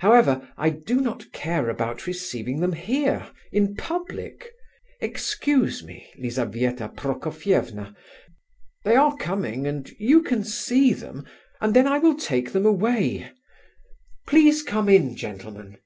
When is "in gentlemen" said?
14.90-15.78